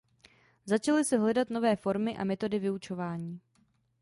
Začaly 0.65 1.05
se 1.05 1.17
hledat 1.17 1.49
nové 1.49 1.75
formy 1.75 2.17
a 2.17 2.23
metody 2.23 2.59
vyučování. 2.59 3.41